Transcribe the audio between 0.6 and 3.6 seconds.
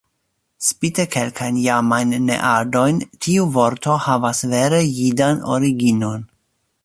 Spite kelkajn jamajn neadojn, tiu